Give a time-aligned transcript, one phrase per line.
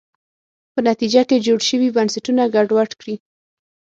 [0.73, 3.15] په نتیجه کې جوړ شوي بنسټونه ګډوډ کړي.